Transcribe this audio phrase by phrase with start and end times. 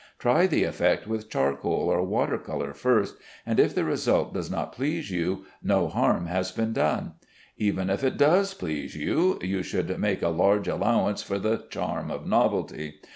[0.17, 4.71] Try the effect with charcoal or water color first, and if the result does not
[4.73, 7.11] please you, no harm has been done.
[7.55, 12.09] Even if it does please you, you should make a large allowance for the charm
[12.09, 12.95] of novelty.